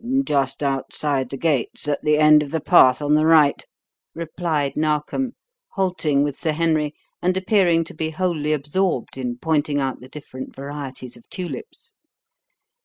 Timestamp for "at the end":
1.87-2.41